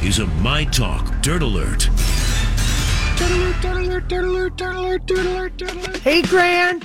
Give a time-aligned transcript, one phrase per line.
[0.00, 1.84] This is a My Talk Dirt Alert.
[6.02, 6.84] Hey, Grant.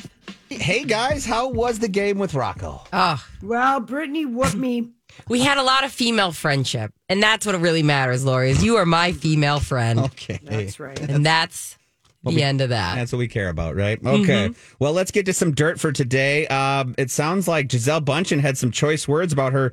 [0.49, 2.81] Hey guys, how was the game with Rocco?
[2.91, 4.89] Oh, Well, Brittany whooped me.
[5.29, 8.51] we had a lot of female friendship, and that's what really matters, Lori.
[8.51, 10.39] Is you are my female friend, Okay.
[10.43, 10.99] That's right.
[10.99, 11.77] and that's
[12.23, 12.95] the end of that.
[12.95, 13.97] That's what we care about, right?
[14.05, 14.49] Okay.
[14.49, 14.75] Mm-hmm.
[14.79, 16.47] Well, let's get to some dirt for today.
[16.47, 19.71] Um, it sounds like Gisele Bündchen had some choice words about her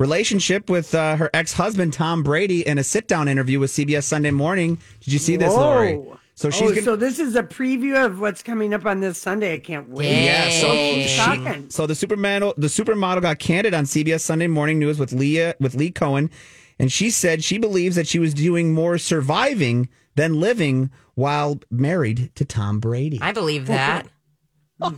[0.00, 4.04] relationship with uh, her ex husband, Tom Brady, in a sit down interview with CBS
[4.04, 4.78] Sunday Morning.
[5.00, 6.00] Did you see this, Lori?
[6.34, 9.18] So she's oh, gonna, so this is a preview of what's coming up on this
[9.18, 9.52] Sunday.
[9.52, 10.24] I can't wait.
[10.24, 11.06] Yeah, so Yay.
[11.06, 15.54] She, so the supermodel the supermodel got candid on CBS Sunday Morning News with Leah
[15.60, 16.30] with Lee Cowan,
[16.78, 22.34] and she said she believes that she was doing more surviving than living while married
[22.36, 23.18] to Tom Brady.
[23.20, 24.06] I believe that.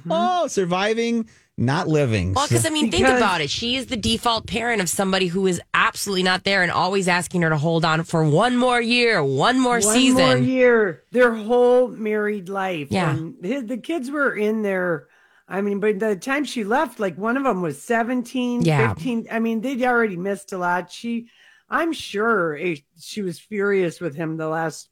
[0.09, 2.33] Oh, surviving, not living.
[2.33, 3.51] Well, because I mean, think Because- about it.
[3.51, 7.43] She is the default parent of somebody who is absolutely not there and always asking
[7.43, 10.23] her to hold on for one more year, one more One season.
[10.23, 12.89] One more year, their whole married life.
[12.91, 13.11] Yeah.
[13.11, 15.09] And the, the kids were in there.
[15.47, 18.95] I mean, by the time she left, like one of them was 17, Yeah.
[18.95, 19.27] 15.
[19.31, 20.91] I mean, they'd already missed a lot.
[20.91, 21.29] She,
[21.69, 24.89] I'm sure eh, she was furious with him the last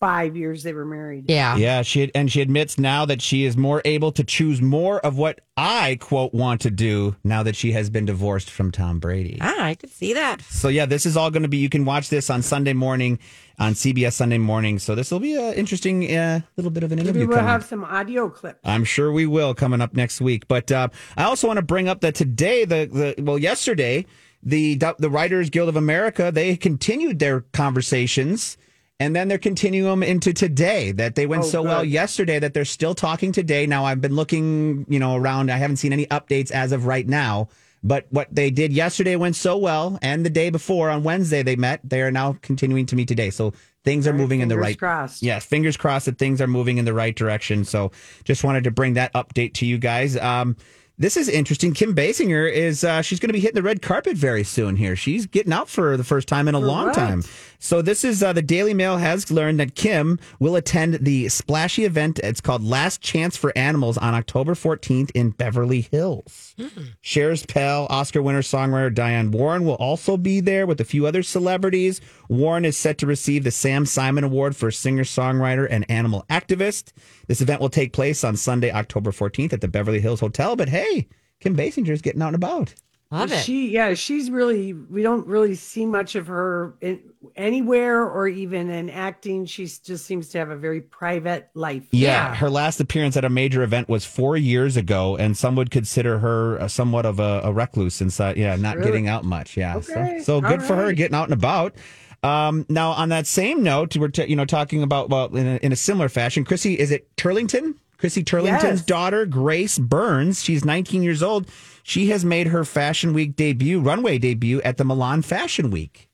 [0.00, 1.26] five years they were married.
[1.28, 1.56] Yeah.
[1.56, 5.18] Yeah, she and she admits now that she is more able to choose more of
[5.18, 9.38] what I quote want to do now that she has been divorced from Tom Brady.
[9.40, 10.40] Ah, I could see that.
[10.42, 11.58] So yeah, this is all going to be.
[11.58, 13.18] You can watch this on Sunday morning
[13.58, 14.78] on CBS Sunday morning.
[14.78, 17.28] So this will be an interesting uh, little bit of an Maybe interview.
[17.28, 18.58] we'll coming have some audio clips.
[18.64, 20.48] I'm sure we will coming up next week.
[20.48, 24.06] But uh, I also want to bring up that today, the the well, yesterday,
[24.42, 28.56] the the Writers Guild of America they continued their conversations.
[29.00, 30.92] And then they're continuing into today.
[30.92, 33.66] That they went Oh, so well yesterday that they're still talking today.
[33.66, 35.50] Now I've been looking, you know, around.
[35.50, 37.48] I haven't seen any updates as of right now.
[37.82, 41.56] But what they did yesterday went so well, and the day before on Wednesday they
[41.56, 41.80] met.
[41.82, 43.30] They are now continuing to meet today.
[43.30, 44.78] So things are right, moving in the fingers right.
[44.78, 45.22] crossed.
[45.22, 47.64] Yes, fingers crossed that things are moving in the right direction.
[47.64, 47.90] So
[48.24, 50.18] just wanted to bring that update to you guys.
[50.18, 50.56] Um,
[50.98, 51.72] this is interesting.
[51.72, 54.76] Kim Basinger is uh, she's going to be hitting the red carpet very soon.
[54.76, 57.22] Here, she's getting out for the first time in a long time.
[57.62, 61.84] So this is uh, the Daily Mail has learned that Kim will attend the splashy
[61.84, 62.18] event.
[62.24, 66.54] It's called Last Chance for Animals on October 14th in Beverly Hills.
[67.02, 71.22] Cher's pal, Oscar winner songwriter Diane Warren will also be there with a few other
[71.22, 72.00] celebrities.
[72.30, 76.92] Warren is set to receive the Sam Simon Award for singer songwriter and animal activist.
[77.28, 80.56] This event will take place on Sunday, October 14th at the Beverly Hills Hotel.
[80.56, 81.08] But hey,
[81.40, 82.74] Kim Basinger is getting out and about.
[83.12, 83.42] Love it.
[83.44, 84.72] She, yeah, she's really.
[84.72, 87.00] We don't really see much of her in,
[87.34, 89.46] anywhere or even in acting.
[89.46, 91.88] She just seems to have a very private life.
[91.90, 95.72] Yeah, her last appearance at a major event was four years ago, and some would
[95.72, 98.36] consider her uh, somewhat of a, a recluse inside.
[98.36, 98.88] Yeah, not Really?
[98.88, 99.56] getting out much.
[99.56, 101.74] Yeah, Okay, so so good all for her getting out and about.
[102.22, 105.56] Um, now, on that same note, we're t- you know talking about well in a,
[105.56, 106.44] in a similar fashion.
[106.44, 107.74] Chrissy, is it Turlington?
[108.00, 108.84] Chrissy Turlington's Yes.
[108.86, 110.42] daughter, Grace Burns.
[110.42, 111.46] She's 19 years old.
[111.82, 116.08] She has made her Fashion Week debut, runway debut at the Milan Fashion Week.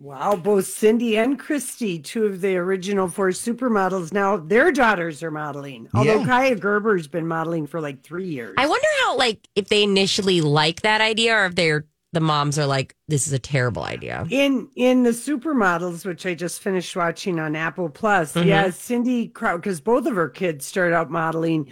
[0.00, 5.30] Wow, both Cindy and Christy, two of the original four supermodels, now their daughters are
[5.30, 5.88] modeling.
[5.92, 6.26] Although Yeah.
[6.26, 8.54] Kaia Gerber's been modeling for like three years.
[8.56, 12.58] I wonder how, like, if they initially like that idea or if they're the moms
[12.58, 14.26] are like, this is a terrible idea.
[14.30, 18.48] in in the supermodels, which I just finished watching on Apple Plus, Mm-hmm.
[18.48, 21.70] yeah, Cindy Crow, because both of her kids started out modeling.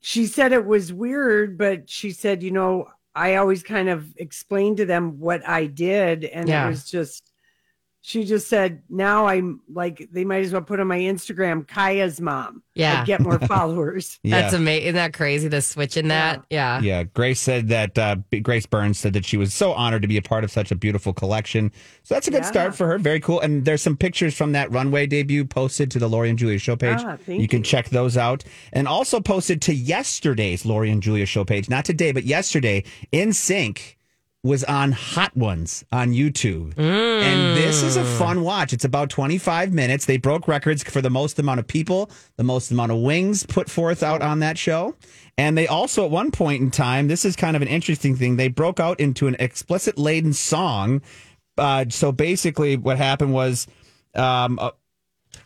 [0.00, 4.78] She said it was weird, but she said, you know, I always kind of explained
[4.78, 6.66] to them what I did, and Yeah.
[6.66, 7.31] it was just
[8.04, 12.20] she just said, now I'm like, they might as well put on my Instagram, Kaia's
[12.20, 12.60] mom.
[12.74, 12.98] Yeah.
[12.98, 14.18] Like, get more followers.
[14.24, 14.82] That's amazing.
[14.88, 15.46] Isn't that crazy?
[15.46, 16.44] The switch in that.
[16.50, 16.80] Yeah.
[16.80, 20.16] Yeah, Grace said that uh, Grace Burns said that she was so honored to be
[20.16, 21.70] a part of such a beautiful collection.
[22.02, 22.50] So that's a good Yeah.
[22.50, 22.98] start for her.
[22.98, 23.38] Very cool.
[23.38, 26.74] And there's some pictures from that runway debut posted to the Lori and Julia show
[26.74, 26.98] page.
[27.02, 28.42] Ah, thank you can check those out.
[28.72, 32.82] And also posted to yesterday's Lori and Julia show page, not today, but yesterday.
[33.12, 33.94] NSYNC
[34.44, 36.76] was on Hot Ones on YouTube.
[37.22, 38.72] And this is a fun watch.
[38.72, 40.06] It's about 25 minutes.
[40.06, 43.70] They broke records for the most amount of people, the most amount of wings put
[43.70, 44.96] forth out on that show.
[45.38, 48.36] And they also, at one point in time, this is kind of an interesting thing,
[48.36, 51.02] they broke out into an explicit laden song.
[51.56, 53.68] Uh, so basically, what happened was
[54.14, 54.70] um, uh,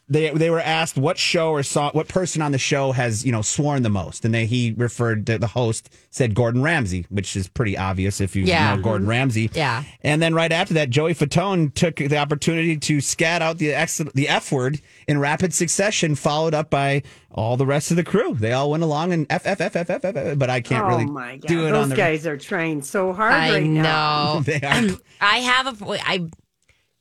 [0.08, 3.32] they they were asked what show or song, what person on the show has you
[3.32, 7.37] know sworn the most, and they, he referred to the host said Gordon Ramsay, which
[7.37, 8.69] is pretty obvious if you Yeah.
[8.69, 8.82] know mm-hmm.
[8.82, 9.50] Gordon Ramsay.
[9.53, 9.82] Yeah.
[10.03, 13.99] And then right after that, Joey Fatone took the opportunity to scat out the X,
[14.14, 18.35] the F word in rapid succession, followed up by all the rest of the crew.
[18.35, 20.17] They all went along and F F F F F F.
[20.17, 21.49] F, But I can't oh really my God.
[21.49, 21.97] do it Those on the.
[21.97, 24.35] guys are trained so hard I right now.
[24.35, 24.41] know.
[24.44, 24.97] They are.
[25.20, 25.73] I have a.
[25.73, 26.29] vo- I.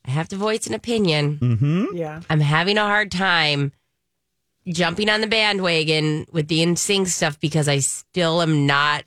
[0.06, 1.38] I have to voice an opinion.
[1.38, 1.96] Mm-hmm.
[1.96, 2.20] Yeah.
[2.30, 3.72] I'm having a hard time
[4.68, 9.04] jumping on the bandwagon with the NSYNC stuff because I still am not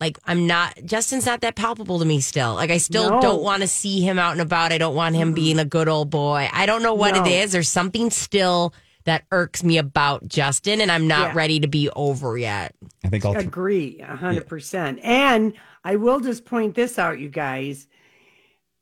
[0.00, 2.54] like I'm not Justin's not that palpable to me still.
[2.54, 3.20] Like I still No.
[3.20, 4.72] don't want to see him out and about.
[4.72, 6.48] I don't want him being a good old boy.
[6.52, 7.24] I don't know what No.
[7.24, 7.52] it is.
[7.52, 11.34] There's something still that irks me about Justin and I'm not Yeah.
[11.36, 12.74] ready to be over yet.
[13.04, 13.36] I think I'll.
[13.36, 14.98] Agree, a hundred percent.
[15.02, 15.54] And
[15.84, 17.86] I will just point this out, you guys.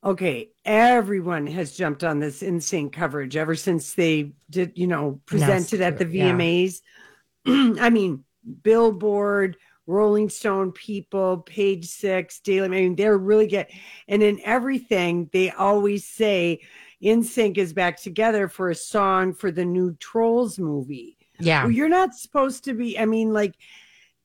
[0.02, 5.80] Okay, everyone has jumped on this insane coverage ever since they did, you know, presented
[5.80, 6.32] at the yeah.
[6.32, 6.80] VMAs.
[7.80, 8.24] I mean,
[8.62, 9.56] Billboard,
[9.86, 12.66] Rolling Stone, People, Page Six, Daily.
[12.66, 13.70] I mean, they're really get,
[14.08, 16.60] and in everything they always say,
[17.02, 21.64] "NSYNC is back together for a song for the new Trolls movie." Yeah.
[21.64, 22.98] Well, you're not supposed to be.
[22.98, 23.54] I mean, like,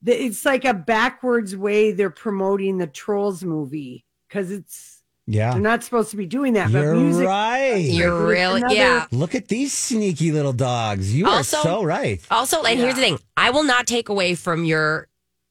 [0.02, 4.99] the, it's like a backwards way they're promoting the Trolls movie because it's
[5.31, 5.52] Yeah.
[5.54, 6.72] they're not supposed to be doing that.
[6.72, 7.76] You're but music, right.
[7.78, 9.06] You're really another- yeah.
[9.12, 11.14] Look at these sneaky little dogs.
[11.14, 12.20] You Also- are so right.
[12.31, 15.08] Also, and here's the thing I will not take away from your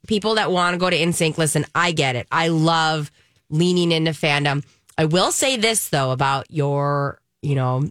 [0.08, 1.38] people that want to go to NSYNC.
[1.38, 2.26] Listen, I get it.
[2.32, 3.12] I love
[3.50, 4.64] leaning into fandom.
[4.98, 7.88] I will say this, though, about your, you know,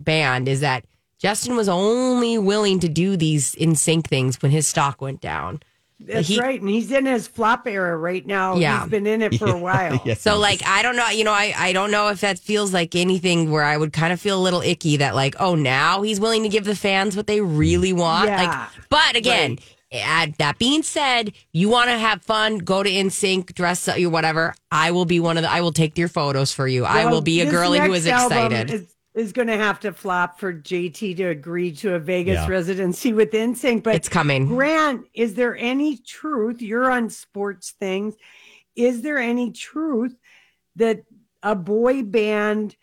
[0.00, 0.84] band is that
[1.18, 5.62] Justin was only willing to do these NSYNC things when his stock went down.
[6.06, 8.56] That's he- right, and he's in his flop era right now.
[8.56, 8.80] Yeah.
[8.82, 10.00] he's been in it for a while.
[10.04, 10.20] Yes.
[10.20, 12.94] So, like, I don't know, you know, I, I don't know if that feels like
[12.94, 16.20] anything where I would kind of feel a little icky that, like, oh, now he's
[16.20, 18.28] willing to give the fans what they really want.
[18.28, 18.42] Yeah.
[18.42, 19.58] Like, but again,
[19.92, 24.10] add, that being said, you want to have fun, go to NSYNC, dress up, or
[24.10, 24.54] whatever.
[24.70, 26.84] I will be one of the, I will take your photos for you.
[26.84, 28.70] I will be a this who is who album excited.
[28.70, 32.48] Is, is going to have to flop for JT to agree to a Vegas Yeah.
[32.48, 34.46] residency with NSYNC, but It's coming.
[34.46, 36.62] Grant, is there any truth?
[36.62, 38.14] You're on sports things.
[38.74, 40.16] Is there any truth
[40.76, 41.04] that
[41.42, 42.74] a boy band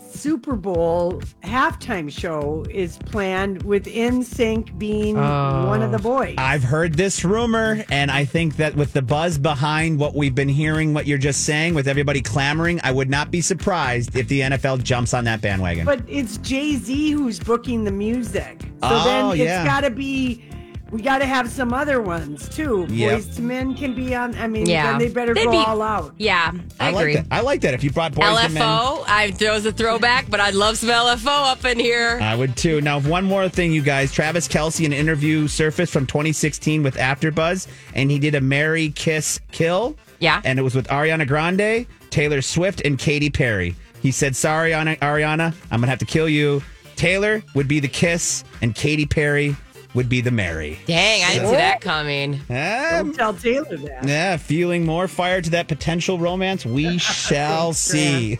[0.00, 6.18] Super Bowl halftime show is planned with NSYNC being one of the oh.
[6.18, 6.34] boys?
[6.38, 10.48] I've heard this rumor, and I think that with the buzz behind what we've been
[10.48, 14.40] hearing, what you're just saying, with everybody clamoring, I would not be surprised if the
[14.40, 15.84] NFL jumps on that bandwagon.
[15.84, 18.60] But it's Jay Z who's booking the music.
[18.62, 19.64] So Oh, then it's yeah.
[19.64, 20.44] got to be,
[20.90, 22.86] we got to have some other ones too.
[22.88, 23.20] Yep.
[23.20, 24.34] Boyz II Men can be on.
[24.36, 24.90] I mean, Yeah.
[24.90, 26.14] then they better They'd go be- all out.
[26.18, 27.14] yeah, I, like agree.
[27.16, 27.26] that.
[27.30, 27.74] I like that.
[27.74, 30.88] If you brought Boyz II Men, LFO, I throws a throwback, but I'd love some
[30.90, 32.18] LFO up in here.
[32.22, 32.80] I would too.
[32.80, 34.12] Now, one more thing, you guys.
[34.12, 39.40] Travis Kelce, an interview surfaced from 2016 with AfterBuzz, and he did a Mary Kiss
[39.52, 39.96] Kill.
[40.20, 40.40] Yeah.
[40.44, 43.76] And it was with Ariana Grande, Taylor Swift, and Katy Perry.
[44.02, 46.62] He said, Sorry, Ana- Ariana, I'm going to have to kill you.
[46.96, 49.54] Taylor would be the kiss, and Katy Perry
[49.94, 50.78] would be the Mary.
[50.86, 52.34] Dang, I didn't see that coming.
[52.34, 54.06] Um, Don't tell Taylor that.
[54.06, 56.64] yeah, feeling more fire to that potential romance?
[56.66, 58.38] We shall see.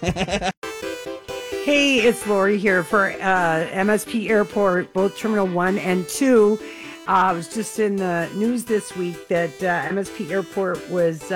[1.65, 6.59] Hey, it's Lori here for uh, MSP Airport, both Terminal 1 and 2.
[6.61, 11.31] Uh, I was just in the news this week that uh, MSP Airport was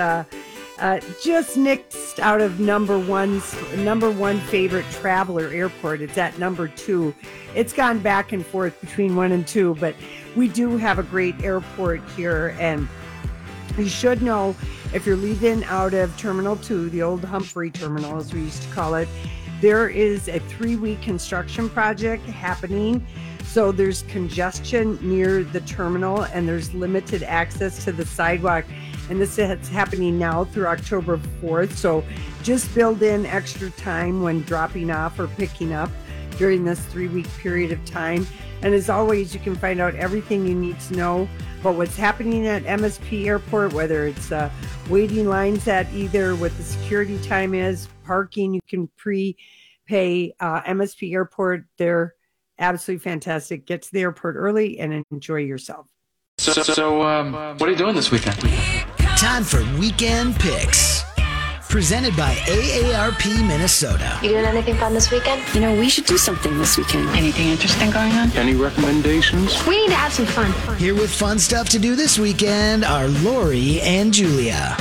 [0.79, 3.41] uh, just nixed out of number one,
[3.77, 6.01] number one favorite traveler airport.
[6.01, 7.13] It's at number two.
[7.55, 9.95] It's gone back and forth between one and two, but
[10.35, 12.87] we do have a great airport here, and
[13.77, 14.55] you should know
[14.93, 18.69] if you're leaving out of Terminal 2, the old Humphrey Terminal, as we used to
[18.69, 19.07] call it,
[19.59, 23.05] there is a three week construction project happening.
[23.43, 28.65] So there's congestion near the terminal and there's limited access to the sidewalk.
[29.09, 31.73] And this is happening now through October 4th.
[31.73, 32.03] So
[32.41, 35.89] just build in extra time when dropping off or picking up
[36.37, 38.25] during this three week period of time.
[38.61, 41.27] And as always, you can find out everything you need to know
[41.59, 44.49] about what's happening at MSP Airport, whether it's uh,
[44.89, 49.37] waiting lines at either what the security time is, parking, you can pre
[49.85, 51.65] pay uh, MSP Airport.
[51.77, 52.15] They're
[52.57, 53.65] absolutely fantastic.
[53.65, 55.87] Get to the airport early and enjoy yourself.
[56.37, 58.72] So, so um, what are you doing this weekend?
[59.17, 61.03] Time for Weekend Picks.
[61.69, 64.19] Presented by AARP Minnesota.
[64.21, 65.41] You doing anything fun this weekend?
[65.53, 67.07] You know, we should do something this weekend.
[67.09, 68.31] Anything interesting going on?
[68.31, 69.65] Any recommendations?
[69.65, 70.51] We need to have some fun.
[70.77, 74.75] Here with fun stuff to do this weekend are Lori and Julia.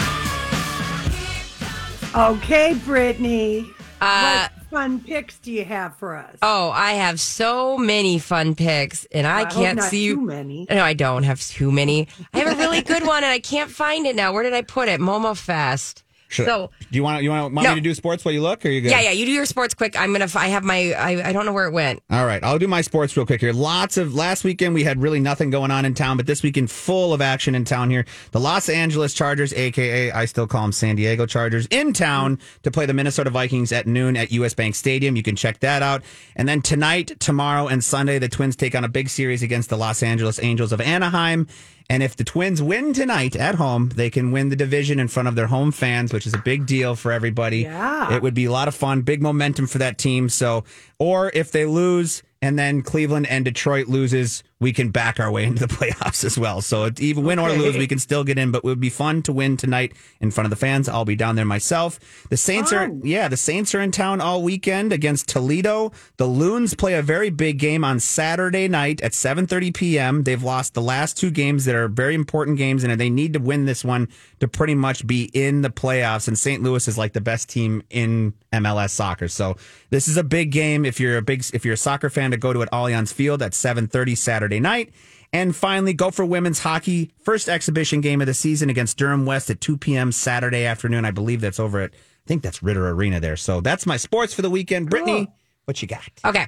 [2.14, 3.70] Okay, Brittany.
[4.00, 6.36] Uh, what fun picks do you have for us?
[6.40, 10.66] Oh, I have so many fun picks, and I, I can't see too many.
[10.68, 12.08] No, I don't have too many.
[12.32, 14.32] I have a really good one, and I can't find it now.
[14.32, 14.98] Where did I put it?
[14.98, 16.02] Momo Fest.
[16.32, 17.70] Should- So do you want you want, want No.
[17.74, 18.90] me to do sports while you look, or you good?
[18.90, 19.10] yeah, yeah.
[19.10, 19.98] You do your sports quick.
[19.98, 20.28] I'm gonna.
[20.34, 20.92] I have my.
[20.94, 22.02] I, I don't know where it went.
[22.10, 23.52] All right, I'll do my sports real quick here.
[23.52, 26.70] Lots of last weekend we had really nothing going on in town, but this weekend
[26.70, 28.04] full of action in town here.
[28.32, 32.70] The Los Angeles Chargers, aka I still call them San Diego Chargers, in town to
[32.70, 35.16] play the Minnesota Vikings at noon at US Bank Stadium.
[35.16, 36.02] You can check that out.
[36.34, 39.76] And then tonight, tomorrow, and Sunday, the Twins take on a big series against the
[39.76, 41.46] Los Angeles Angels of Anaheim.
[41.92, 45.28] And if the Twins win tonight at home, they can win the division in front
[45.28, 47.64] of their home fans, which is a big deal for everybody.
[47.64, 48.14] Yeah.
[48.14, 50.30] It would be a lot of fun, big momentum for that team.
[50.30, 50.64] So,
[50.98, 55.44] or if they lose and then Cleveland and Detroit loses, we can back our way
[55.48, 56.62] into the playoffs as well.
[56.62, 58.52] So, even win or lose, we can still get in.
[58.52, 60.88] But it would be fun to win tonight in front of the fans.
[60.88, 61.98] I'll be down there myself.
[62.30, 65.92] The Saints are, yeah, the Saints are in town all weekend against Toledo.
[66.16, 70.22] The Loons play a very big game on Saturday night at 7:30 p.m.
[70.22, 73.40] They've lost the last two games that are very important games, and they need to
[73.40, 74.08] win this one
[74.40, 76.28] to pretty much be in the playoffs.
[76.28, 76.62] And St.
[76.62, 79.56] Louis is like the best team in MLS soccer, so
[79.90, 80.84] this is a big game.
[80.84, 83.42] If you're a big, if you're a soccer fan, to go to at Allianz Field
[83.42, 84.92] at 7:30 Saturday night.
[85.32, 87.10] And finally, Gopher women's hockey.
[87.22, 90.12] First exhibition game of the season against Durham West at 2 p.m.
[90.12, 91.04] Saturday afternoon.
[91.04, 93.36] I believe that's over at, I think that's Ridder Arena there.
[93.36, 94.90] So that's my sports for the weekend.
[94.90, 95.28] Brittany,
[95.64, 96.08] what you got?
[96.24, 96.46] Okay.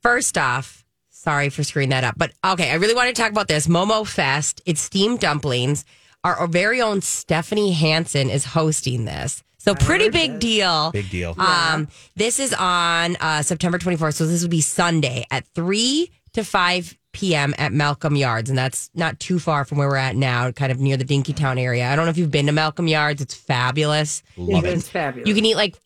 [0.00, 3.48] First off, sorry for screwing that up, but okay, I really want to talk about
[3.48, 4.60] this Momo Fest.
[4.66, 5.84] It's steamed dumplings.
[6.24, 9.42] Our, our very own Stephanie Hansen is hosting this.
[9.58, 10.90] So pretty big deal.
[10.90, 11.36] Big deal.
[11.38, 14.14] Um, this is on uh, September 24th.
[14.14, 17.54] So this will be Sunday at 3 to 5 p.m.
[17.58, 18.50] at Malcolm Yards.
[18.50, 21.60] And that's not too far from where we're at now, kind of near the Dinkytown
[21.60, 21.88] area.
[21.88, 23.20] I don't know if you've been to Malcolm Yards.
[23.20, 24.22] It's fabulous.
[24.36, 24.90] Love It's it.
[24.90, 25.28] fabulous.
[25.28, 25.76] You can eat like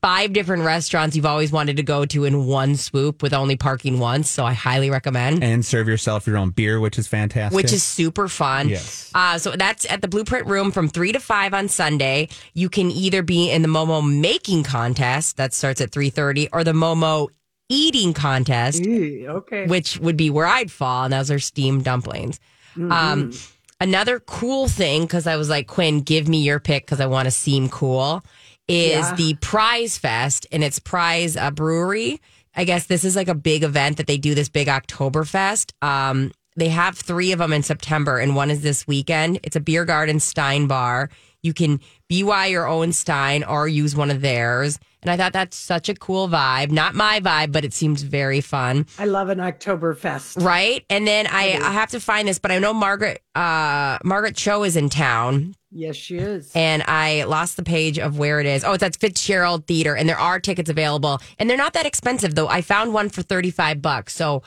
[0.00, 3.98] five different restaurants you've always wanted to go to in one swoop with only parking
[3.98, 4.30] once.
[4.30, 5.42] So I highly recommend.
[5.42, 7.56] And serve yourself your own beer, which is fantastic.
[7.56, 8.68] Which is super fun.
[8.68, 9.10] Yes.
[9.12, 12.28] Uh, so that's at the Blueprint Room from three to five on Sunday.
[12.54, 16.62] You can either be in the Momo making contest that starts at three thirty, or
[16.62, 17.26] the Momo
[17.68, 19.66] eating contest, Ew, okay.
[19.66, 22.40] which would be where I'd fall, and those are steamed dumplings.
[22.76, 23.32] Um,
[23.80, 27.26] another cool thing, because I was like, Quinn, give me your pick because I want
[27.26, 28.22] to seem cool,
[28.68, 29.14] is Yeah.
[29.16, 32.20] the Prize Fest, and it's Prize uh, Brewery.
[32.56, 35.72] I guess this is like a big event that they do this big Oktoberfest.
[35.82, 39.40] Um, they have three of them in September, and one is this weekend.
[39.42, 41.08] It's a beer garden Stein bar.
[41.42, 44.78] You can BY your own Stein or use one of theirs.
[45.02, 46.70] And I thought that's such a cool vibe.
[46.72, 48.86] Not my vibe, but it seems very fun.
[48.98, 50.42] I love an Oktoberfest.
[50.44, 50.84] Right.
[50.90, 54.64] And then I, I have to find this, but I know Margaret uh Margaret Cho
[54.64, 55.54] is in town.
[55.70, 56.50] Yes, she is.
[56.54, 58.64] And I lost the page of where it is.
[58.64, 62.34] Oh, it's at Fitzgerald Theater, and there are tickets available, and they're not that expensive
[62.34, 62.48] though.
[62.48, 64.42] I found one for thirty five bucks, so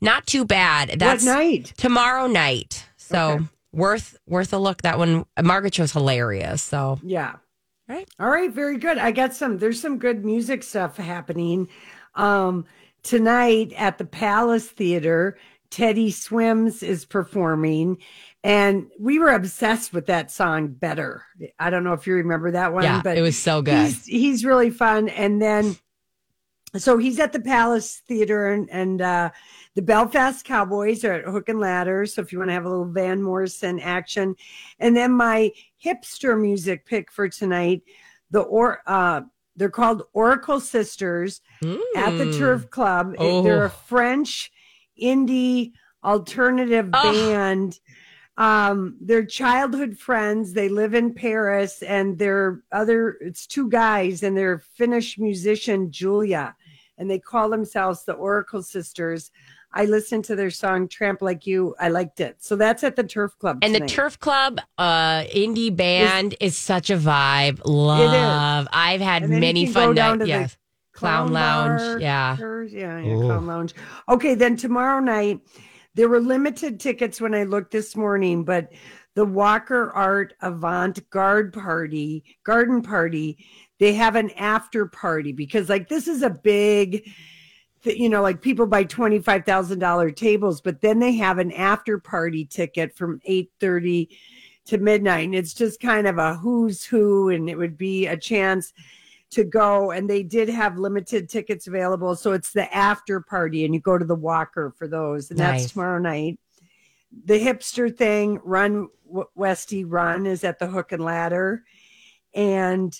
[0.00, 0.98] not too bad.
[0.98, 1.74] That's night?
[1.76, 2.86] Tomorrow night.
[2.96, 3.44] So Okay.
[3.72, 4.82] worth worth a look.
[4.82, 6.62] That one, Margaret Cho's hilarious.
[6.62, 7.34] So Yeah.
[7.92, 8.08] Right.
[8.18, 8.50] All right.
[8.50, 8.96] Very good.
[8.96, 11.68] I got some, there's some good music stuff happening.
[12.14, 12.64] Um,
[13.02, 15.36] tonight at the Palace Theater,
[15.68, 17.98] Teddy Swims is performing.
[18.42, 21.24] And we were obsessed with that song better.
[21.58, 23.84] I don't know if you remember that one, Yeah, but it was so good.
[23.84, 25.10] He's, he's really fun.
[25.10, 25.76] And then,
[26.76, 29.30] so he's at the Palace Theater and, and, uh,
[29.74, 32.04] the Belfast Cowboys are at Hook and Ladder.
[32.06, 34.36] So if you want to have a little Van Morrison action,
[34.78, 35.50] and then my
[35.82, 37.82] hipster music pick for tonight,
[38.30, 39.22] the or uh,
[39.56, 42.38] they're called Oracle Sisters at the Mm.
[42.38, 43.14] Turf Club.
[43.18, 43.42] Oh.
[43.42, 44.50] They're a French
[45.02, 45.72] indie
[46.04, 47.12] alternative Oh.
[47.12, 47.80] band.
[48.36, 50.52] Um, they're childhood friends.
[50.54, 53.18] They live in Paris, and they're other.
[53.20, 56.56] It's two guys, and they're Finnish musician Julia,
[56.98, 59.30] and they call themselves the Oracle Sisters.
[59.74, 62.36] I listened to their song "Tramp Like You." I liked it.
[62.40, 63.58] So that's at the Turf Club.
[63.62, 63.80] And the.
[63.86, 67.60] Turf Club uh indie band is, such a vibe.
[67.64, 68.68] Love.
[68.72, 70.28] I've had And then you many can fun down nights.
[70.28, 70.56] to the Yes.
[70.92, 72.02] Clown, bar, Lounge.
[72.02, 72.36] Yeah.
[72.38, 73.74] Yeah, yeah, Clown Lounge.
[74.10, 75.40] Okay, then tomorrow night
[75.94, 78.70] there were limited tickets when I looked this morning, but
[79.14, 83.44] the Walker Art Avant Garde Party, Garden Party,
[83.78, 87.08] they have an after party because like this is a big
[87.84, 91.52] you know, like people buy twenty five thousand dollar tables, but then they have an
[91.52, 94.08] after party ticket from eight thirty
[94.66, 98.16] to midnight, and it's just kind of a who's who, and it would be a
[98.16, 98.72] chance
[99.30, 99.90] to go.
[99.90, 103.98] And they did have limited tickets available, so it's the after party, and you go
[103.98, 105.62] to the Walker for those, and Nice.
[105.62, 106.38] that's tomorrow night.
[107.24, 108.88] The hipster thing, Run
[109.34, 111.64] Westy Run, is at the Hook and Ladder,
[112.34, 112.92] and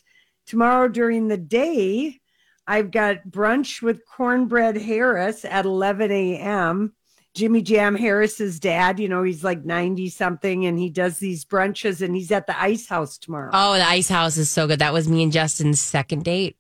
[0.47, 2.19] tomorrow during the day.
[2.65, 6.93] I've got brunch with Cornbread Harris at 11 a.m.
[7.35, 12.03] Jimmy Jam Harris's dad, you know, he's like 90 something and he does these brunches
[12.03, 13.51] and he's at the Ice House tomorrow.
[13.55, 14.81] Oh, the Ice House is so good.
[14.81, 16.57] That was me and Justin's second date.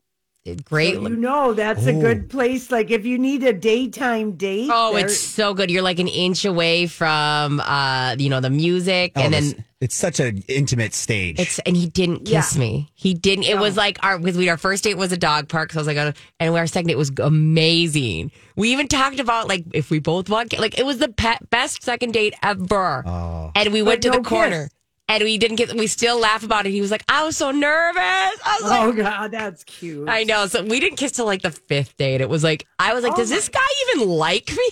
[0.64, 0.94] Great.
[0.96, 2.70] So you know, that's a good place.
[2.72, 4.68] Like if you need a daytime date.
[4.72, 5.70] Oh, there- it's so good.
[5.70, 9.64] You're like an inch away from uh, you know, the music Oh, and this- then
[9.80, 11.38] it's such an intimate stage.
[11.40, 12.60] It's and he didn't kiss Yeah.
[12.60, 12.90] me.
[12.94, 13.44] He didn't.
[13.44, 15.72] It was like our because we our first date was a dog park.
[15.72, 18.32] So I was like, uh, and our second date was amazing.
[18.56, 21.82] We even talked about like if we both want like it was the pe- best
[21.84, 23.04] second date ever.
[23.06, 23.52] oh.
[23.54, 24.64] And we went to no the corner.
[24.64, 24.72] kiss.
[25.08, 25.74] And we didn't get.
[25.74, 26.70] We still laugh about it.
[26.70, 30.08] He was like, "I was so nervous." I was like, Oh God, that's cute.
[30.08, 32.20] "I know." So we didn't kiss till like the fifth date.
[32.20, 34.70] It was like I was like, Oh "Does this guy even like me?"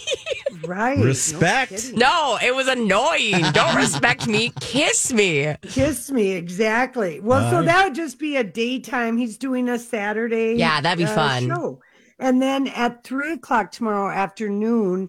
[0.67, 0.99] Right.
[0.99, 1.73] Respect.
[1.73, 1.99] kidding.
[1.99, 3.43] no, it was annoying.
[3.53, 4.53] Don't respect me.
[4.61, 5.55] Kiss me.
[5.63, 7.19] Kiss me, exactly.
[7.21, 9.17] Well, so that would just be a daytime.
[9.17, 10.55] He's doing a Saturday.
[10.57, 11.49] Yeah, that'd be uh, fun.
[11.49, 11.81] Show.
[12.19, 15.09] And then at three o'clock tomorrow afternoon.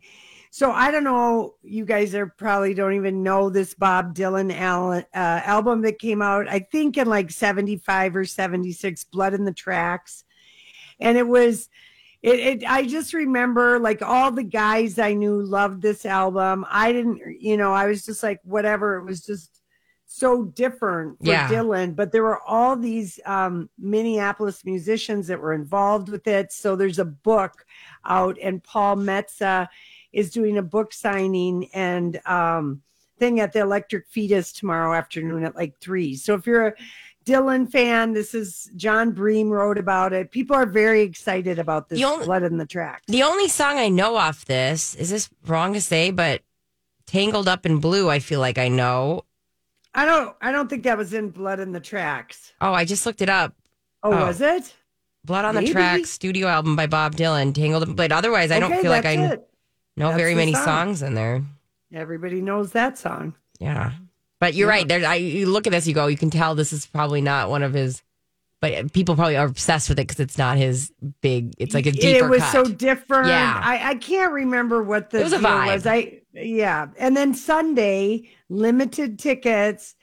[0.54, 1.56] So I don't know.
[1.64, 6.22] You guys are probably don't even know this Bob Dylan al- uh, album that came
[6.22, 6.50] out.
[6.50, 9.06] I think in like seventy five or seventy six.
[9.06, 10.26] Blood in the Tracks,
[11.00, 11.70] and it was.
[12.22, 16.66] It, it I just remember like all the guys I knew loved this album.
[16.70, 18.98] I didn't, you know, I was just like whatever.
[18.98, 19.62] It was just
[20.06, 21.48] so different for Yeah.
[21.48, 26.52] Dylan, but there were all these um, Minneapolis musicians that were involved with it.
[26.52, 27.66] So there's a book
[28.06, 29.68] out, and Paul Metsa
[30.14, 32.82] is doing a book signing and um,
[33.20, 36.16] thing at the Electric Fetus tomorrow afternoon at like three.
[36.16, 36.74] So if you're a
[37.26, 40.32] Dylan fan, this is Jon Bream wrote about it.
[40.32, 43.04] People are very excited about this The only- Blood in the Tracks.
[43.08, 46.42] The only song I know off this is this wrong to say, but
[47.06, 49.26] "Tangled Up in Blue." I feel like I know.
[49.94, 52.54] I don't I don't think that was in Blood in the Tracks.
[52.60, 53.54] Oh, I just looked it up.
[54.04, 54.26] Oh, Oh.
[54.26, 54.74] was it?
[55.24, 57.54] "Blood on the Tracks" studio album by Bob Dylan.
[57.54, 59.48] "Tangled," Up- but otherwise, I don't Okay, feel like I it.
[59.98, 60.64] Know That's very many song.
[60.66, 61.44] songs in there.
[61.94, 63.36] Everybody knows that song.
[63.60, 63.92] Yeah,
[64.40, 64.88] but you're right.
[64.88, 67.50] There, I you look at this, you go, you can tell this is probably not
[67.50, 68.02] one of his.
[68.62, 71.54] But people probably are obsessed with it because it's not his big.
[71.58, 72.52] It's like a deeper it was cut.
[72.52, 73.28] so different.
[73.30, 73.60] Yeah.
[73.64, 75.66] I, I can't remember what the It was a vibe.
[75.74, 75.88] was.
[75.88, 79.96] I yeah, and then Sunday limited tickets.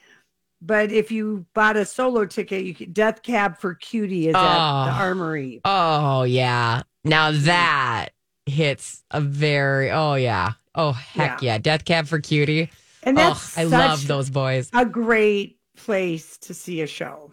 [0.60, 4.42] But if you bought a solo ticket, you could, Death Cab for Cutie is at
[4.42, 4.94] the Oh.
[5.04, 5.60] Armory.
[5.64, 6.82] Oh yeah.
[7.04, 8.08] Now that
[8.48, 9.90] hits a very.
[9.90, 10.52] Oh yeah.
[10.74, 11.58] Oh heck yeah.
[11.58, 12.70] Death Cab for Cutie.
[13.02, 14.70] And oh, that's I love those boys.
[14.72, 17.30] a great place to see a show.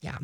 [0.00, 0.18] Yeah.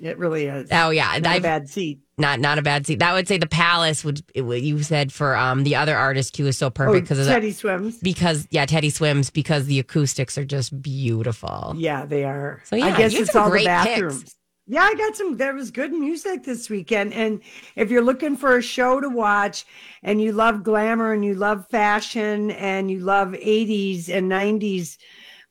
[0.00, 0.68] It really is.
[0.72, 1.12] Oh yeah.
[1.18, 2.00] Not a I've- bad seat.
[2.18, 2.98] Not not a bad seat.
[2.98, 4.22] That would say the Palace would.
[4.34, 7.18] It, would- you said for um the other artist too is so perfect Oh, because
[7.20, 7.56] of Teddy that.
[7.56, 7.98] Swims.
[7.98, 11.74] Because yeah, Teddy swims because the acoustics are just beautiful.
[11.76, 12.60] Yeah, they are.
[12.64, 14.36] So, yeah, I guess it's all the great picks.
[14.66, 15.36] Yeah, I got some.
[15.36, 17.40] There was good music this weekend, and
[17.74, 19.64] if you're looking for a show to watch,
[20.04, 24.98] and you love glamour, and you love fashion, and you love '80s and '90s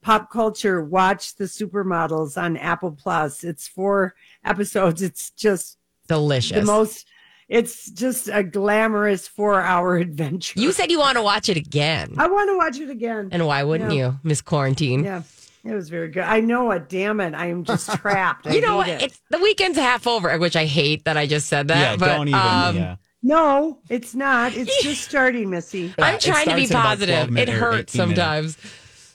[0.01, 3.43] pop culture, watch the Supermodels on Apple Plus.
[3.43, 5.01] It's four episodes.
[5.01, 6.57] It's just Delicious.
[6.59, 7.05] the most.
[7.49, 10.57] It's just a glamorous four-hour adventure.
[10.57, 13.27] you said you want to watch it again, I want to watch it again.
[13.33, 14.11] and why wouldn't Yeah.
[14.11, 15.03] you, Miss Quarantine?
[15.03, 15.23] Yeah,
[15.63, 16.23] it was very good.
[16.23, 16.89] I know it.
[16.89, 18.47] Damn it, I am just trapped.
[18.47, 18.87] I You know what?
[18.89, 19.01] it.
[19.03, 21.79] It's the weekend's half over, which I hate that I just said that.
[21.79, 22.39] yeah, but, don't even.
[22.39, 22.95] um, yeah.
[23.23, 24.55] No, it's not.
[24.55, 25.93] It's just starting, Missy.
[25.99, 27.37] I'm trying to be starts in about 12 positive.
[27.37, 28.17] It hurts 18 minutes.
[28.17, 28.57] sometimes.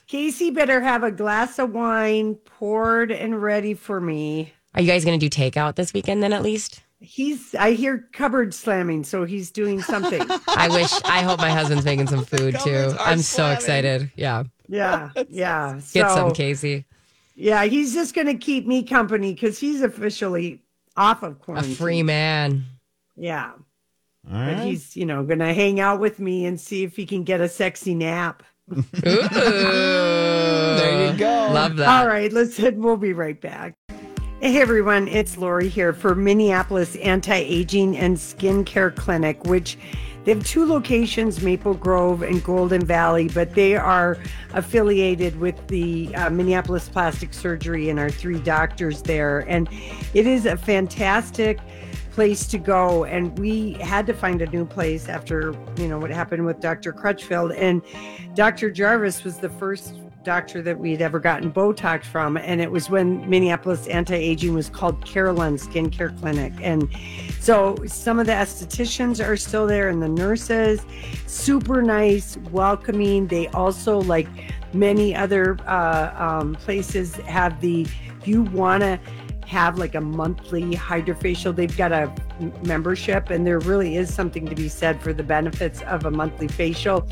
[0.07, 4.53] Casey better have a glass of wine poured and ready for me.
[4.73, 6.81] Are you guys going to do takeout this weekend then at least?
[6.99, 10.21] He's I hear cupboard slamming, so he's doing something.
[10.47, 12.95] I wish, I hope my husband's making some food too.
[12.99, 14.11] I'm so excited.
[14.15, 14.43] Yeah.
[14.67, 15.73] yeah, yeah.
[15.93, 16.85] Get so, some, Casey.
[17.35, 20.63] Yeah, he's just gonna keep me company because he's officially
[20.95, 21.73] off of quarantine.
[21.73, 22.65] A free man.
[23.15, 23.51] Yeah.
[24.29, 27.23] All but he's you know gonna hang out with me and see if he can
[27.23, 28.41] get a sexy nap.
[28.67, 29.31] there
[31.11, 31.49] you go.
[31.53, 31.87] Love that.
[31.87, 33.75] All right, listen, we'll be right back.
[34.39, 39.79] Hey everyone, it's Lori here for Minneapolis Anti Aging and Skincare Clinic, which
[40.25, 44.19] they have two locations, Maple Grove and Golden Valley, but they are
[44.53, 49.39] affiliated with the uh, Minneapolis Plastic Surgery and our three doctors there.
[49.49, 49.67] And
[50.13, 51.57] it is a fantastic
[52.11, 53.05] place to go.
[53.05, 56.93] And we had to find a new place after, you know, what happened with Dr.
[56.93, 57.53] Crutchfield.
[57.53, 57.81] And
[58.35, 58.69] Dr.
[58.69, 59.95] Jarvis was the first
[60.27, 62.35] doctor that we'd ever gotten Botox from.
[62.35, 66.51] And it was when Minneapolis Anti Aging was called Carolyn Skincare Clinic.
[66.59, 66.89] And
[67.39, 70.85] so some of the estheticians are still there and the nurses,
[71.27, 73.27] super nice, welcoming.
[73.27, 74.27] They also, like
[74.73, 77.87] many other uh, um, places, have the,
[78.19, 78.99] if you want to,
[79.47, 81.55] have like a monthly hydrofacial.
[81.55, 82.13] They've got a
[82.63, 86.49] membership, and there really is something to be said for the benefits of a monthly
[86.49, 87.07] facial.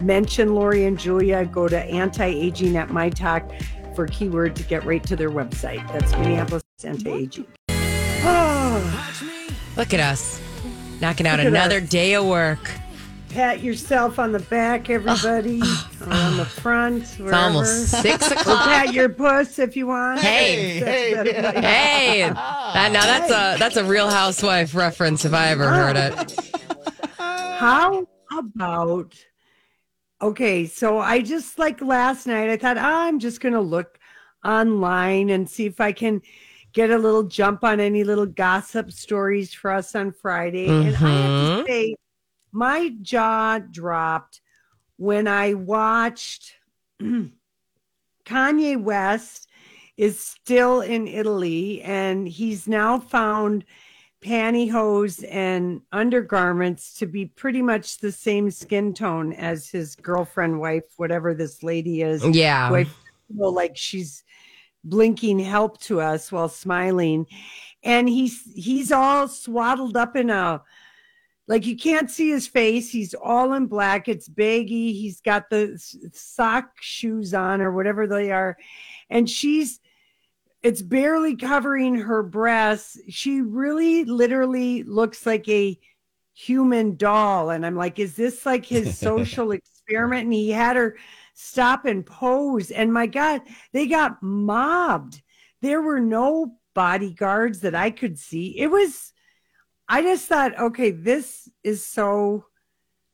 [0.00, 1.44] Mention Lori and Julia.
[1.46, 3.48] Go to anti aging at my talk
[3.94, 5.86] for keyword to get right to their website.
[5.92, 7.46] That's Minneapolis Anti Aging.
[7.70, 9.24] Oh,
[9.76, 10.40] Look at us.
[11.00, 11.88] Knocking out another us.
[11.88, 12.70] day of work.
[13.28, 15.60] Pat yourself on the back, everybody,
[16.00, 17.02] or on the front.
[17.18, 18.64] It's almost six Or o'clock.
[18.64, 20.20] pat your puss if you want.
[20.20, 21.60] Hey, That's better.
[21.60, 26.50] Hey, now that's a that's a Real Housewife reference if I ever heard it.
[27.18, 29.14] How about
[30.22, 30.66] okay?
[30.66, 33.98] So I just like last night, I thought "Ah, I'm just gonna look
[34.44, 36.22] online and see if I can
[36.72, 40.68] get a little jump on any little gossip stories for us on Friday.
[40.68, 41.96] And I have to say,
[42.52, 44.40] my jaw dropped
[44.96, 46.54] when I watched
[48.24, 49.48] Kanye West
[49.96, 53.64] is still in Italy and he's now found
[54.20, 60.84] pantyhose and undergarments to be pretty much the same skin tone as his girlfriend, wife,
[60.96, 62.24] whatever this lady is.
[62.24, 62.70] Yeah.
[62.70, 62.94] Wife,
[63.28, 64.24] well, like she's
[64.84, 67.26] blinking help to us while smiling.
[67.82, 70.62] And he's he's all swaddled up in a
[71.48, 72.90] like you can't see his face.
[72.90, 74.06] He's all in black.
[74.06, 74.92] It's baggy.
[74.92, 75.82] He's got the
[76.12, 78.56] sock shoes on or whatever they are.
[79.10, 79.80] And she's
[80.62, 82.98] it's barely covering her breasts.
[83.08, 85.78] She really literally looks like a
[86.34, 87.50] human doll.
[87.50, 90.24] And I'm like, is this like his social experiment?
[90.24, 90.96] And he had her
[91.34, 92.70] stop and pose.
[92.70, 95.22] And my God, they got mobbed.
[95.62, 98.58] There were no bodyguards that I could see.
[98.58, 99.12] It was,
[99.88, 102.44] I just thought, okay, this is so.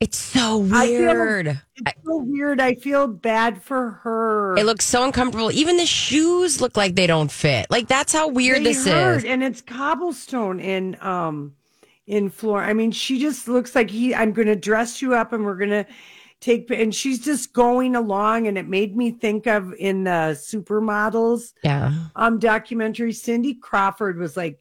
[0.01, 1.47] It's so I feel- weird.
[1.77, 2.61] It's so weird.
[2.61, 4.57] I feel bad for her.
[4.57, 5.51] It looks so uncomfortable.
[5.53, 7.67] Even the shoes look like they don't fit.
[7.71, 9.25] Like that's how weird They this hurt, is.
[9.25, 11.55] and it's cobblestone in um
[12.07, 12.69] in Florida.
[12.69, 14.15] I mean, she just looks like he.
[14.15, 15.87] I'm going to dress you up, and we're going to
[16.41, 16.71] take.
[16.71, 21.95] And she's just going along, and it made me think of in the supermodels Yeah.
[22.17, 23.13] um documentary.
[23.13, 24.59] Cindy Crawford was like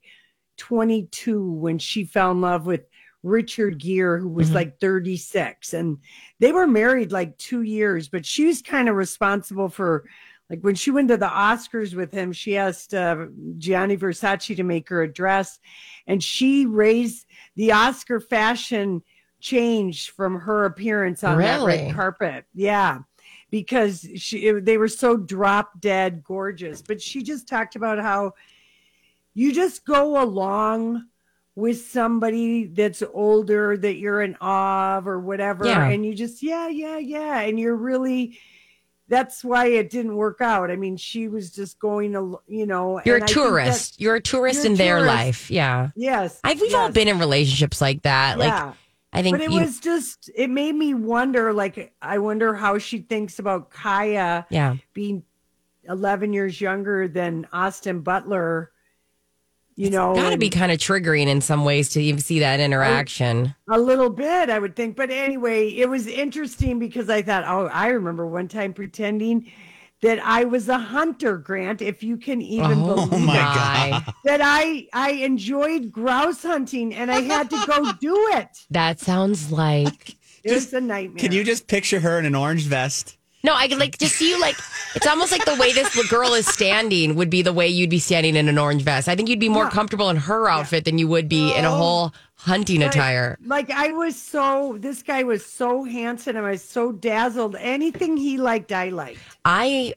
[0.57, 2.85] 22 when she fell in love with
[3.23, 4.55] Richard Gere, who was Mhm.
[4.55, 5.97] like 36, and
[6.39, 8.09] they were married like two years.
[8.09, 10.03] But she was kind of responsible for.
[10.49, 14.63] Like when she went to the Oscars with him, she asked uh, Gianni Versace to
[14.63, 15.57] make her a dress,
[16.05, 19.01] and she raised the Oscar fashion
[19.39, 22.45] change from her appearance on that red carpet.
[22.53, 22.99] Yeah,
[23.51, 26.81] because she it- they were so drop dead gorgeous.
[26.81, 28.33] But she just talked about how
[29.33, 31.05] you just go along
[31.55, 35.87] with somebody that's older that you're in awe of or whatever, Yeah.
[35.87, 38.39] and you just yeah yeah yeah, and you're really
[39.09, 40.71] that's why it didn't work out.
[40.71, 43.01] I mean, she was just going to, you know.
[43.05, 44.01] You're and a I think that- tourist.
[44.01, 45.15] You're a tourist a in their tourist.
[45.15, 45.51] life.
[45.51, 45.89] Yeah.
[45.95, 46.39] Yes.
[46.43, 48.39] I, we've all been in relationships like that.
[48.39, 48.65] Yeah.
[48.65, 48.75] Like
[49.11, 52.79] I think but it you, was just, it made me wonder, like, I wonder how
[52.79, 54.77] she thinks about Kaia yeah.
[54.93, 55.23] being
[55.87, 58.71] 11 years younger than Austin Butler,
[59.75, 60.13] you know.
[60.15, 63.55] Got to be kind of triggering in some ways to even see that oh, interaction.
[63.69, 64.95] A little bit, I would think.
[64.95, 69.51] But anyway, it was interesting because I thought, oh, I remember one time pretending
[70.01, 73.39] that I was a hunter, Grant, if you can even Oh believe my it.
[74.01, 74.13] God.
[74.25, 78.49] That I I enjoyed grouse hunting and I had to go do it.
[78.69, 81.21] That sounds like It was a nightmare.
[81.21, 83.17] Can you just picture her in an orange vest?
[83.43, 83.53] No.
[83.53, 84.55] I could like just see you like
[84.95, 87.99] it's almost like the way this girl is standing would be the way you'd be
[87.99, 89.07] standing in an orange vest.
[89.09, 89.69] I think you'd be more Yeah.
[89.71, 91.77] comfortable in her outfit than you would be in a Oh.
[91.77, 93.37] whole hunting Like- attire.
[93.45, 97.55] Like I was so this guy was so handsome and I was so dazzled.
[97.59, 99.19] Anything he liked, I liked.
[99.45, 99.93] I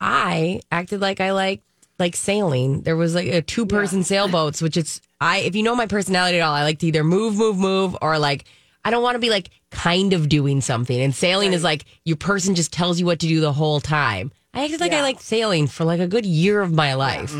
[0.00, 1.62] I acted like I liked
[1.98, 2.82] like sailing.
[2.82, 6.38] There was like a two person sailboats, which it's I if you know my personality
[6.38, 8.44] at all, I like to either move, move, move, or like
[8.84, 10.98] I don't want to be like kind of doing something.
[11.00, 14.32] And sailing is like your person just tells you what to do the whole time.
[14.54, 15.02] I acted like I Yeah.
[15.02, 17.34] liked sailing for like a good year of my life.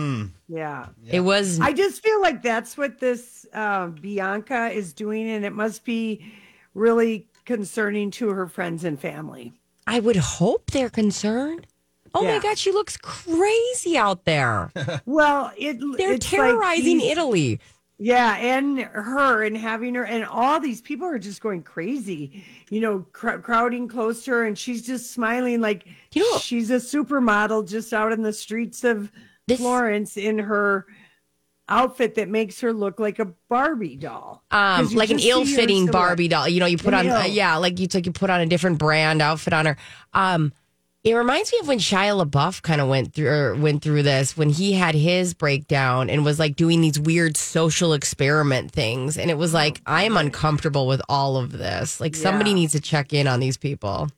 [0.49, 0.87] Yeah.
[1.09, 5.53] It was I just feel like that's what this uh, Bianca is doing, and it
[5.53, 6.25] must be
[6.75, 9.53] really concerning to her friends and family.
[9.87, 11.67] I would hope they're concerned.
[12.17, 14.71] Oh my god, she looks crazy out there.
[15.07, 17.61] Well, it They're it's like terrorizing these- Italy.
[17.99, 22.81] Yeah, and her and having her and all these people are just going crazy, you
[22.81, 26.77] know, cr- crowding close to her, and she's just smiling like You know- she's a
[26.77, 29.13] supermodel just out in the streets of
[29.47, 30.87] This- Florence in her
[31.69, 35.39] outfit that makes her look like a Barbie doll, Um, like an just see her
[35.39, 35.87] ill-fitting.
[35.87, 36.49] Barbie doll.
[36.49, 38.79] You know, you put on, uh, yeah, like you like you put on a different
[38.79, 39.77] brand outfit on her.
[40.13, 40.53] Um,
[41.05, 44.39] it reminds me of when Shia LaBeouf kind of went through or went through this
[44.39, 49.31] when he had his breakdown and was like doing these weird social experiment things, and
[49.31, 52.01] it was like oh, I am uncomfortable with all of this.
[52.01, 54.09] Like somebody needs to check in on these people.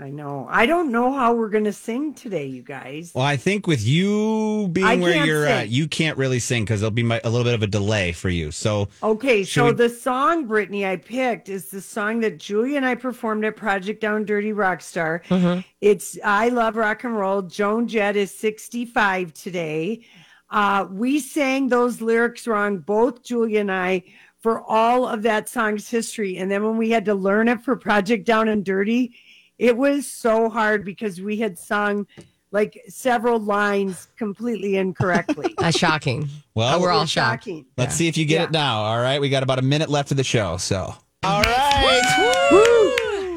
[0.00, 0.46] I know.
[0.48, 3.10] I don't know how we're gonna sing today, you guys.
[3.14, 6.80] Well, I think with you I being where you're at, you can't really sing because
[6.80, 8.52] there'll be my, a little bit of a delay for you.
[8.52, 12.86] So Okay, so we- the song Brittany I picked is the song that Julia and
[12.86, 15.24] I performed at Project Down Dirty Rockstar.
[15.24, 15.60] Mm-hmm.
[15.80, 17.42] It's I Love Rock and Roll.
[17.42, 20.04] Joan Jett is 65 today.
[20.50, 24.04] Uh, we sang those lyrics wrong, both Julia and I,
[24.40, 26.36] for all of that song's history.
[26.38, 29.14] And then when we had to learn it for Project Down and Dirty,
[29.58, 32.06] it was so hard because we had sung
[32.50, 35.54] like several lines completely incorrectly.
[35.58, 36.28] That's shocking.
[36.54, 37.44] Well, we're all It shocked.
[37.44, 37.66] shocking.
[37.76, 38.44] let's see if you get Yeah.
[38.44, 38.80] it now.
[38.82, 40.56] All right, we got about a minute left of the show.
[40.56, 40.94] So
[41.24, 42.02] all right,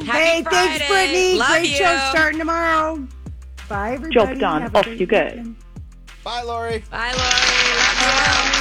[0.05, 1.36] Happy hey, thanks, Brittany.
[1.38, 1.75] Love Great you.
[1.77, 3.05] show starting tomorrow.
[3.67, 4.13] Bye, everybody.
[4.13, 4.62] Job done.
[4.62, 5.23] Have a Off great you go.
[5.23, 5.55] weekend.
[6.23, 6.84] bye, Lori.
[6.89, 7.17] Bye, Lori.
[7.17, 8.61] Love you.